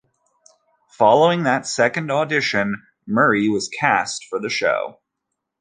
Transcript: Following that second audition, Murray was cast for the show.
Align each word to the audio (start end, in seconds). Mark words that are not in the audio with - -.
Following 0.97 1.43
that 1.43 1.67
second 1.67 2.09
audition, 2.11 2.81
Murray 3.05 3.47
was 3.49 3.69
cast 3.69 4.25
for 4.27 4.39
the 4.39 4.49
show. 4.49 4.99